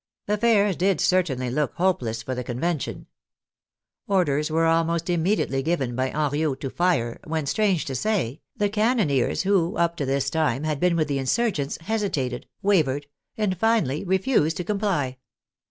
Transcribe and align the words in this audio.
Affairs 0.27 0.75
did 0.77 0.99
certainly 0.99 1.51
look 1.51 1.75
hopeless 1.75 2.23
for 2.23 2.33
the 2.33 2.43
Convention. 2.43 3.05
Orders 4.07 4.49
were 4.49 4.65
almost 4.65 5.11
immediately 5.11 5.61
given 5.61 5.95
by 5.95 6.09
Henriot 6.09 6.59
to 6.61 6.71
fire, 6.71 7.19
when, 7.25 7.45
strange 7.45 7.85
to 7.85 7.93
say, 7.93 8.41
the 8.57 8.67
can 8.67 8.97
noneers 8.97 9.43
who, 9.43 9.77
up 9.77 9.95
to 9.97 10.07
this 10.07 10.31
time, 10.31 10.63
had 10.63 10.79
been 10.79 10.95
with 10.95 11.07
the 11.07 11.19
insur 11.19 11.53
gents, 11.53 11.77
hesitated, 11.81 12.47
wavered, 12.63 13.05
and 13.37 13.59
finally 13.59 14.03
refused 14.03 14.57
to 14.57 14.63
comply. 14.63 15.17